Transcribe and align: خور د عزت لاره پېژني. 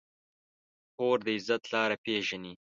خور 0.93 1.17
د 1.25 1.27
عزت 1.37 1.63
لاره 1.73 1.95
پېژني. 2.03 2.53